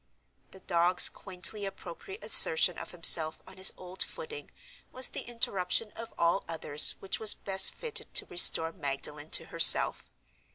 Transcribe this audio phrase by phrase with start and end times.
[0.49, 4.49] The dog's quaintly appropriate assertion of himself on his old footing
[4.91, 10.09] was the interruption of all others which was best fitted to restore Magdalen to herself.